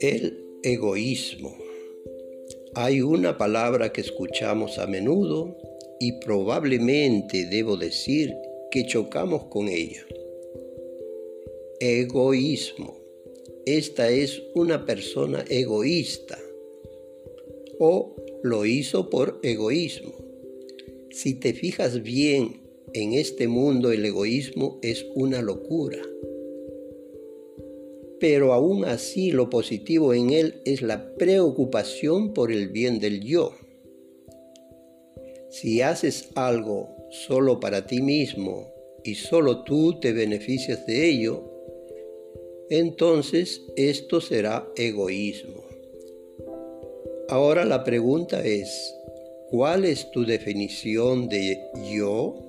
[0.00, 1.56] El egoísmo.
[2.74, 5.56] Hay una palabra que escuchamos a menudo
[5.98, 8.34] y probablemente debo decir
[8.70, 10.06] que chocamos con ella.
[11.80, 12.96] Egoísmo.
[13.64, 16.38] Esta es una persona egoísta
[17.78, 20.14] o lo hizo por egoísmo.
[21.10, 25.98] Si te fijas bien, en este mundo el egoísmo es una locura
[28.18, 33.52] pero aún así lo positivo en él es la preocupación por el bien del yo.
[35.50, 38.72] Si haces algo solo para ti mismo
[39.04, 41.52] y solo tú te beneficias de ello,
[42.68, 45.64] entonces esto será egoísmo.
[47.28, 48.94] Ahora la pregunta es,
[49.50, 51.60] ¿cuál es tu definición de
[51.92, 52.45] yo?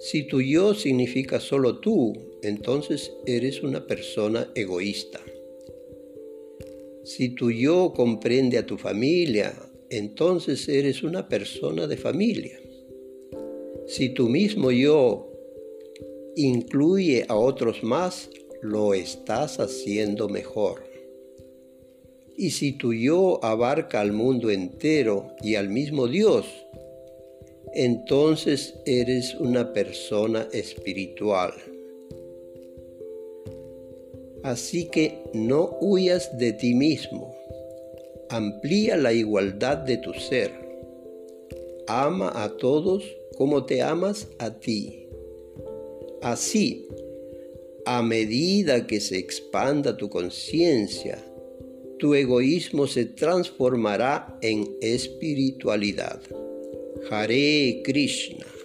[0.00, 5.20] Si tu yo significa solo tú, entonces eres una persona egoísta.
[7.04, 9.52] Si tu yo comprende a tu familia,
[9.90, 12.58] entonces eres una persona de familia.
[13.86, 15.30] Si tu mismo yo
[16.34, 18.30] incluye a otros más,
[18.62, 20.82] lo estás haciendo mejor.
[22.38, 26.46] Y si tu yo abarca al mundo entero y al mismo Dios,
[27.74, 31.52] entonces eres una persona espiritual.
[34.42, 37.34] Así que no huyas de ti mismo.
[38.30, 40.50] Amplía la igualdad de tu ser.
[41.86, 43.04] Ama a todos
[43.36, 45.08] como te amas a ti.
[46.22, 46.88] Así,
[47.84, 51.18] a medida que se expanda tu conciencia,
[51.98, 56.20] tu egoísmo se transformará en espiritualidad.
[57.08, 58.59] Hare Krishna.